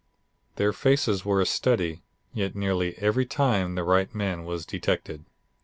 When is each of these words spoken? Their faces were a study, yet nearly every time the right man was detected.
Their 0.55 0.73
faces 0.73 1.23
were 1.23 1.39
a 1.41 1.45
study, 1.45 2.01
yet 2.33 2.55
nearly 2.55 2.97
every 2.97 3.27
time 3.27 3.75
the 3.75 3.83
right 3.83 4.11
man 4.15 4.45
was 4.45 4.65
detected. 4.65 5.25